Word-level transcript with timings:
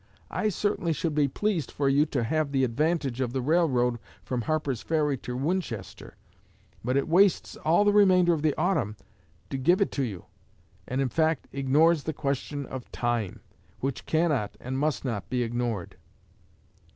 I 0.31 0.49
certainly 0.49 0.93
should 0.93 1.13
be 1.13 1.27
pleased 1.27 1.69
for 1.69 1.87
you 1.87 2.07
to 2.07 2.23
have 2.23 2.51
the 2.51 2.63
advantage 2.63 3.21
of 3.21 3.33
the 3.33 3.41
railroad 3.43 3.99
from 4.23 4.41
Harper's 4.41 4.81
Ferry 4.81 5.15
to 5.19 5.37
Winchester; 5.37 6.15
but 6.83 6.97
it 6.97 7.07
wastes 7.07 7.55
all 7.57 7.85
the 7.85 7.93
remainder 7.93 8.33
of 8.33 8.43
autumn 8.57 8.95
to 9.51 9.59
give 9.59 9.79
it 9.79 9.91
to 9.91 10.03
you, 10.03 10.25
and, 10.87 11.01
in 11.01 11.09
fact, 11.09 11.47
ignores 11.51 12.01
the 12.01 12.13
question 12.13 12.65
of 12.65 12.91
time, 12.91 13.41
which 13.79 14.07
cannot 14.07 14.57
and 14.59 14.79
must 14.79 15.05
not 15.05 15.29
be 15.29 15.43
ignored. 15.43 15.95